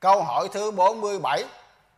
[0.00, 1.44] Câu hỏi thứ 47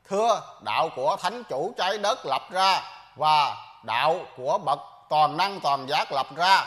[0.09, 2.81] Thưa đạo của thánh chủ trái đất lập ra
[3.17, 6.65] Và đạo của bậc toàn năng toàn giác lập ra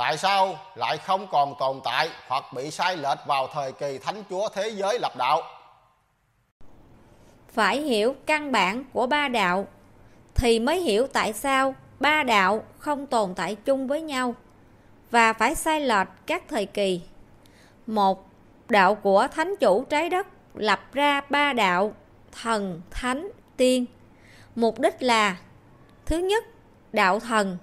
[0.00, 4.22] Tại sao lại không còn tồn tại hoặc bị sai lệch vào thời kỳ thánh
[4.30, 5.42] chúa thế giới lập đạo?
[7.52, 9.66] Phải hiểu căn bản của ba đạo
[10.34, 14.34] thì mới hiểu tại sao ba đạo không tồn tại chung với nhau
[15.10, 17.00] và phải sai lệch các thời kỳ.
[17.86, 18.28] Một,
[18.68, 21.94] đạo của thánh chủ trái đất lập ra ba đạo
[22.32, 23.86] thần, thánh, tiên.
[24.54, 25.36] Mục đích là
[26.06, 26.44] Thứ nhất,
[26.92, 27.56] đạo thần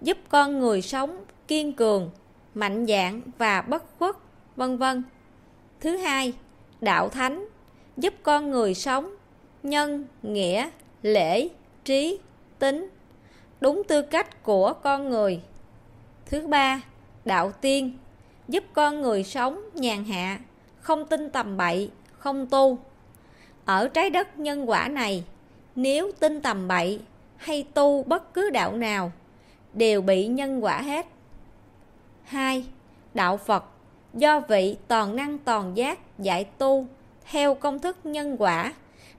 [0.00, 2.10] giúp con người sống kiên cường,
[2.54, 4.16] mạnh dạn và bất khuất,
[4.56, 5.02] vân vân.
[5.80, 6.32] Thứ hai,
[6.80, 7.48] đạo thánh
[7.96, 9.14] giúp con người sống
[9.62, 10.70] nhân, nghĩa,
[11.02, 11.48] lễ,
[11.84, 12.18] trí,
[12.58, 12.88] tính
[13.60, 15.40] đúng tư cách của con người.
[16.26, 16.80] Thứ ba,
[17.24, 17.98] đạo tiên
[18.48, 20.38] giúp con người sống nhàn hạ,
[20.80, 21.90] không tin tầm bậy,
[22.20, 22.78] không tu.
[23.64, 25.24] Ở trái đất nhân quả này,
[25.74, 27.00] nếu tin tầm bậy
[27.36, 29.12] hay tu bất cứ đạo nào
[29.72, 31.06] đều bị nhân quả hết.
[32.24, 32.64] 2.
[33.14, 33.64] Đạo Phật
[34.14, 36.86] do vị toàn năng toàn giác dạy tu
[37.30, 38.72] theo công thức nhân quả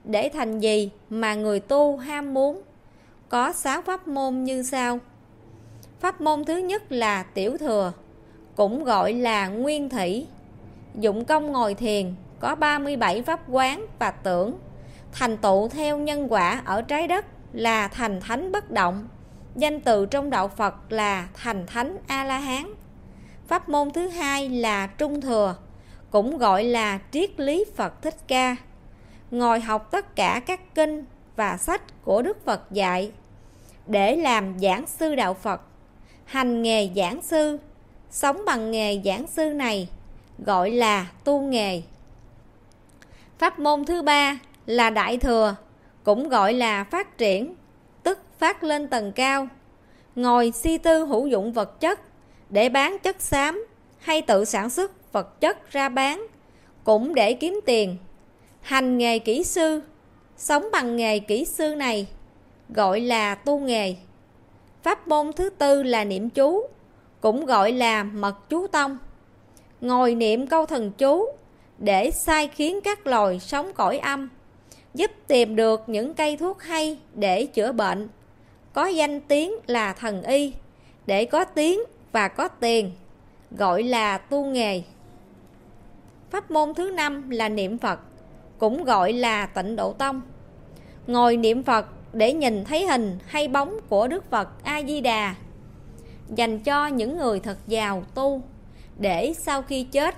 [0.04, 2.62] để thành gì mà người tu ham muốn.
[3.28, 4.98] Có sáu pháp môn như sau.
[6.00, 7.92] Pháp môn thứ nhất là tiểu thừa,
[8.56, 10.26] cũng gọi là nguyên thủy.
[10.94, 14.58] Dụng công ngồi thiền có 37 pháp quán và tưởng.
[15.12, 19.08] Thành tựu theo nhân quả ở trái đất là thành thánh bất động.
[19.56, 22.74] Danh từ trong đạo Phật là thành thánh A-la-hán.
[23.48, 25.56] Pháp môn thứ hai là trung thừa,
[26.10, 28.56] cũng gọi là triết lý Phật Thích Ca.
[29.30, 31.04] Ngồi học tất cả các kinh
[31.36, 33.12] và sách của Đức Phật dạy
[33.86, 35.60] để làm giảng sư đạo Phật,
[36.24, 37.58] hành nghề giảng sư,
[38.10, 39.88] sống bằng nghề giảng sư này
[40.38, 41.82] gọi là tu nghề.
[43.42, 45.56] Pháp môn thứ ba là đại thừa,
[46.04, 47.54] cũng gọi là phát triển,
[48.02, 49.48] tức phát lên tầng cao.
[50.14, 52.00] Ngồi si tư hữu dụng vật chất
[52.50, 53.66] để bán chất xám
[53.98, 56.26] hay tự sản xuất vật chất ra bán
[56.84, 57.96] cũng để kiếm tiền.
[58.60, 59.82] Hành nghề kỹ sư,
[60.36, 62.06] sống bằng nghề kỹ sư này
[62.68, 63.94] gọi là tu nghề.
[64.82, 66.66] Pháp môn thứ tư là niệm chú,
[67.20, 68.98] cũng gọi là mật chú tông.
[69.80, 71.26] Ngồi niệm câu thần chú
[71.82, 74.28] để sai khiến các loài sống cõi âm,
[74.94, 78.08] giúp tìm được những cây thuốc hay để chữa bệnh.
[78.72, 80.52] Có danh tiếng là thần y,
[81.06, 81.80] để có tiếng
[82.12, 82.92] và có tiền,
[83.50, 84.82] gọi là tu nghề.
[86.30, 88.00] Pháp môn thứ năm là niệm Phật,
[88.58, 90.22] cũng gọi là tịnh độ tông.
[91.06, 95.34] Ngồi niệm Phật để nhìn thấy hình hay bóng của Đức Phật A-di-đà
[96.34, 98.42] dành cho những người thật giàu tu
[98.98, 100.14] để sau khi chết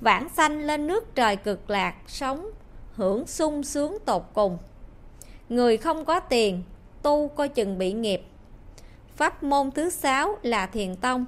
[0.00, 2.50] vãng sanh lên nước trời cực lạc, sống,
[2.94, 4.58] hưởng sung sướng tột cùng.
[5.48, 6.62] Người không có tiền,
[7.02, 8.22] tu coi chừng bị nghiệp.
[9.16, 11.26] Pháp môn thứ sáu là thiền tông,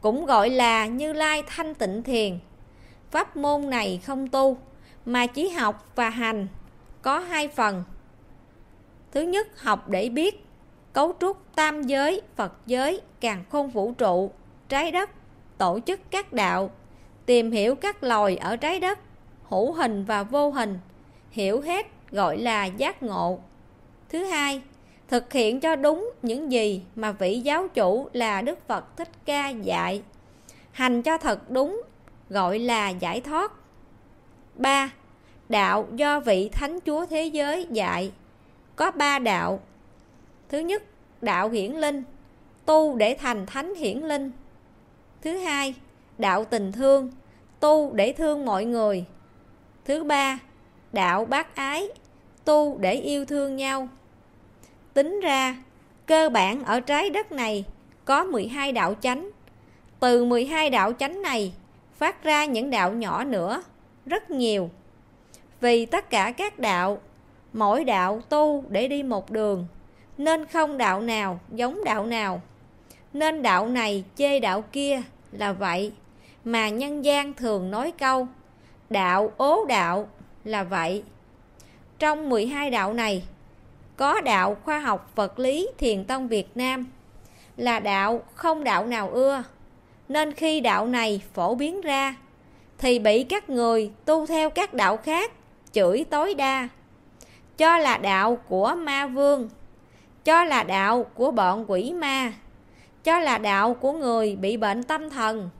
[0.00, 2.38] cũng gọi là như lai thanh tịnh thiền.
[3.10, 4.56] Pháp môn này không tu,
[5.06, 6.46] mà chỉ học và hành,
[7.02, 7.84] có hai phần.
[9.12, 10.46] Thứ nhất, học để biết,
[10.92, 14.30] cấu trúc tam giới, phật giới, càng khôn vũ trụ,
[14.68, 15.10] trái đất,
[15.58, 16.70] tổ chức các đạo
[17.26, 18.98] tìm hiểu các loài ở trái đất,
[19.48, 20.78] hữu hình và vô hình,
[21.30, 23.38] hiểu hết gọi là giác ngộ.
[24.08, 24.62] Thứ hai,
[25.08, 29.48] thực hiện cho đúng những gì mà vị giáo chủ là đức phật thích ca
[29.48, 30.02] dạy.
[30.72, 31.82] Hành cho thật đúng
[32.30, 33.52] gọi là giải thoát.
[34.54, 34.92] Ba,
[35.48, 38.12] đạo do vị thánh chúa thế giới dạy.
[38.76, 39.60] Có ba đạo.
[40.48, 40.82] Thứ nhất,
[41.22, 42.02] đạo hiển linh,
[42.66, 44.30] tu để thành thánh hiển linh.
[45.22, 45.74] Thứ hai
[46.18, 47.10] đạo tình thương,
[47.60, 49.04] tu để thương mọi người.
[49.84, 50.38] Thứ ba,
[50.92, 51.88] đạo bác ái,
[52.44, 53.88] tu để yêu thương nhau.
[54.94, 55.56] Tính ra,
[56.06, 57.64] cơ bản ở trái đất này
[58.04, 59.30] có 12 đạo chánh.
[60.00, 61.52] Từ 12 đạo chánh này
[61.96, 63.62] phát ra những đạo nhỏ nữa,
[64.06, 64.70] rất nhiều.
[65.60, 67.00] Vì tất cả các đạo,
[67.52, 69.66] mỗi đạo tu để đi một đường,
[70.18, 72.42] nên không đạo nào giống đạo nào.
[73.12, 75.02] Nên đạo này chê đạo kia
[75.32, 75.92] là vậy
[76.44, 78.28] mà nhân gian thường nói câu,
[78.90, 80.08] đạo ố đạo
[80.44, 81.02] là vậy.
[81.98, 83.22] Trong 12 đạo này,
[83.96, 86.86] có đạo khoa học vật lý thiền tông Việt Nam
[87.56, 89.42] là đạo không đạo nào ưa.
[90.08, 92.14] Nên khi đạo này phổ biến ra,
[92.78, 95.32] thì bị các người tu theo các đạo khác
[95.72, 96.68] chửi tối đa.
[97.56, 99.48] Cho là đạo của ma vương,
[100.24, 102.32] cho là đạo của bọn quỷ ma,
[103.04, 105.50] cho là đạo của người bị bệnh tâm thần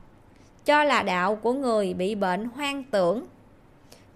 [0.65, 3.25] cho là đạo của người bị bệnh hoang tưởng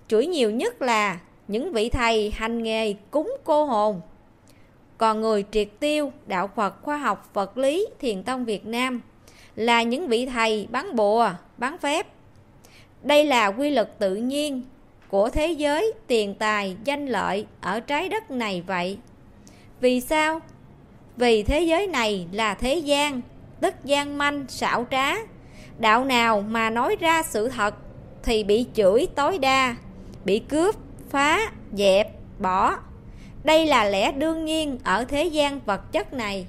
[0.08, 4.02] chửi nhiều nhất là những vị thầy hành nghề cúng cô hồn.
[4.98, 9.02] Còn người triệt tiêu đạo Phật khoa học vật lý thiền tông Việt Nam
[9.56, 12.08] là những vị thầy bán bùa, bán phép.
[13.04, 14.62] Đây là quy luật tự nhiên
[15.10, 18.98] của thế giới tiền tài danh lợi ở trái đất này vậy.
[19.82, 20.40] Vì sao?
[21.18, 23.22] Vì thế giới này là thế gian,
[23.62, 25.16] tức gian manh, xảo trá.
[25.80, 27.76] Đạo nào mà nói ra sự thật
[28.24, 29.76] thì bị chửi tối đa,
[30.26, 30.76] bị cướp,
[31.10, 31.40] phá,
[31.74, 32.76] dẹp, bỏ.
[33.44, 36.48] Đây là lẽ đương nhiên ở thế gian vật chất này.